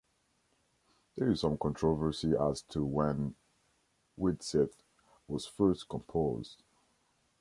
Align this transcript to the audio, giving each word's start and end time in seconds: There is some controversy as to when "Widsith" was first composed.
There 1.15 1.29
is 1.29 1.41
some 1.41 1.59
controversy 1.59 2.33
as 2.35 2.63
to 2.69 2.83
when 2.83 3.35
"Widsith" 4.19 4.81
was 5.27 5.45
first 5.45 5.87
composed. 5.89 6.63